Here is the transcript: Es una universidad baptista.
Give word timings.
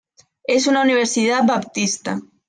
Es 0.45 0.65
una 0.65 0.81
universidad 0.81 1.45
baptista. 1.45 2.19